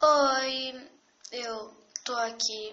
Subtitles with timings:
[0.00, 0.88] Oi,
[1.32, 1.74] eu
[2.04, 2.72] tô aqui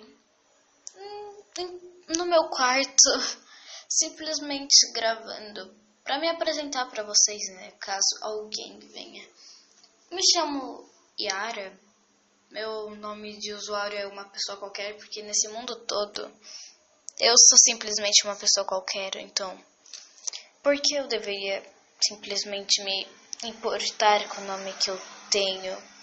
[0.95, 1.79] hum,
[2.15, 3.09] no meu quarto,
[3.89, 7.71] simplesmente gravando para me apresentar para vocês, né?
[7.79, 9.27] Caso alguém venha.
[10.11, 10.87] Me chamo
[11.19, 11.75] Yara.
[12.51, 16.31] Meu nome de usuário é uma pessoa qualquer, porque nesse mundo todo
[17.19, 19.59] eu sou simplesmente uma pessoa qualquer, então
[20.61, 21.63] por que eu deveria
[22.07, 23.07] simplesmente me
[23.45, 25.01] importar com o nome que eu
[25.31, 25.94] tenho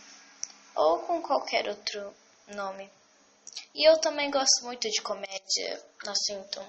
[0.74, 2.14] ou com qualquer outro
[2.48, 2.90] nome?
[3.74, 6.66] E eu também gosto muito de comédia, assim, então.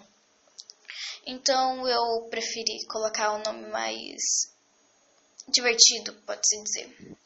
[1.26, 4.22] Então eu preferi colocar um nome mais
[5.48, 7.18] divertido, pode-se dizer.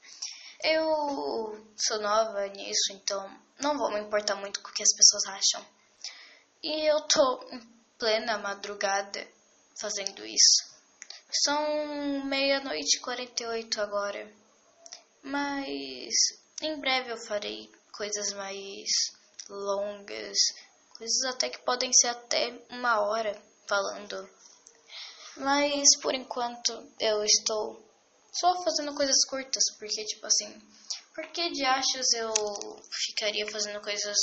[0.63, 0.87] Eu
[1.77, 5.65] sou nova nisso, então não vou me importar muito com o que as pessoas acham.
[6.63, 7.59] E eu tô em
[7.97, 9.27] plena madrugada
[9.79, 10.77] fazendo isso.
[11.43, 14.31] São meia-noite e 48 agora.
[15.23, 16.13] Mas
[16.61, 18.89] em breve eu farei coisas mais
[19.49, 20.37] longas,
[20.97, 24.29] coisas até que podem ser até uma hora falando.
[25.37, 27.85] Mas por enquanto eu estou
[28.33, 30.61] só fazendo coisas curtas, porque tipo assim,
[31.13, 32.33] por que de achos eu
[32.91, 34.17] ficaria fazendo coisas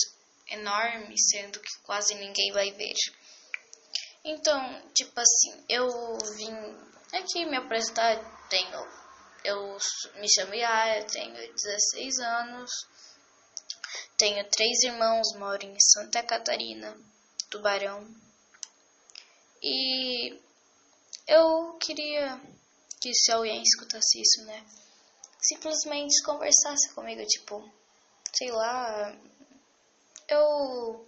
[0.48, 2.94] enormes, sendo que quase ninguém vai ver?
[4.24, 5.88] Então, tipo assim, eu
[6.36, 6.54] vim
[7.12, 8.16] aqui me apresentar,
[8.48, 9.03] tenho,
[9.44, 9.76] eu
[10.16, 12.70] me chamo Yara, tenho 16 anos,
[14.16, 16.96] tenho três irmãos, moro em Santa Catarina,
[17.50, 18.06] Tubarão.
[19.62, 20.40] E
[21.28, 22.40] eu queria
[23.00, 24.64] que se alguém escutasse isso, né,
[25.40, 27.70] simplesmente conversasse comigo, tipo,
[28.32, 29.14] sei lá,
[30.28, 31.06] eu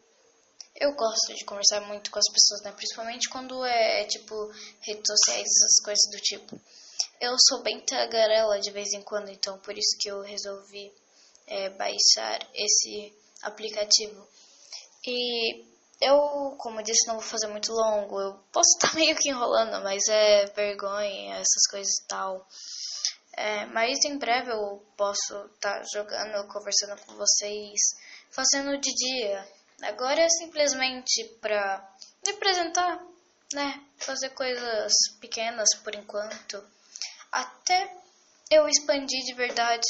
[0.79, 2.73] eu gosto de conversar muito com as pessoas, né?
[2.73, 4.34] Principalmente quando é, tipo,
[4.83, 6.61] redes sociais, essas coisas do tipo.
[7.20, 10.92] Eu sou bem tagarela de vez em quando, então por isso que eu resolvi
[11.47, 14.27] é, baixar esse aplicativo.
[15.06, 15.64] E
[16.00, 18.20] eu, como eu disse, não vou fazer muito longo.
[18.20, 22.46] Eu posso estar meio que enrolando, mas é vergonha, essas coisas e tal.
[23.33, 27.80] É, mas em breve eu posso estar jogando, conversando com vocês,
[28.30, 31.86] fazendo de dia Agora é simplesmente para
[32.24, 32.98] me apresentar,
[33.52, 33.85] né?
[33.98, 36.64] Fazer coisas pequenas por enquanto.
[37.36, 37.95] Até
[38.51, 39.86] eu expandir de verdade.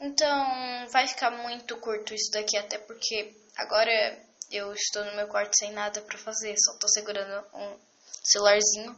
[0.00, 3.92] Então vai ficar muito curto isso daqui, até porque agora
[4.50, 7.78] eu estou no meu quarto sem nada para fazer, só estou segurando um
[8.24, 8.96] celularzinho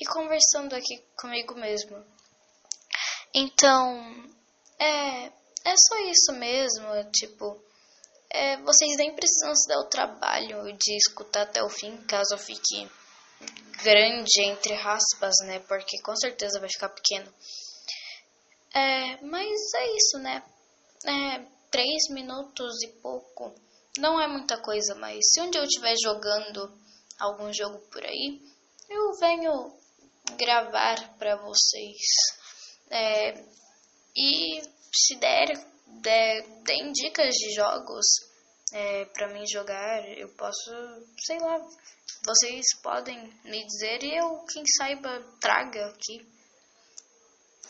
[0.00, 2.02] e conversando aqui comigo mesmo.
[3.34, 4.24] Então,
[4.78, 7.62] é, é só isso mesmo, tipo,
[8.30, 12.90] é, vocês nem precisam se dar o trabalho de escutar até o fim, caso fique
[13.82, 15.60] grande entre raspas, né?
[15.60, 17.32] Porque com certeza vai ficar pequeno.
[18.74, 20.42] É, mas é isso, né?
[21.04, 23.54] É, três minutos e pouco.
[23.98, 26.72] Não é muita coisa, mas se um dia eu estiver jogando
[27.18, 28.40] algum jogo por aí,
[28.88, 29.72] eu venho
[30.36, 32.02] gravar para vocês.
[32.90, 33.44] É,
[34.16, 34.62] e
[34.92, 35.46] se der
[35.86, 38.27] de, deem dicas de jogos
[38.72, 40.70] é, para mim jogar, eu posso,
[41.18, 41.58] sei lá,
[42.24, 46.37] vocês podem me dizer e eu, quem saiba, traga aqui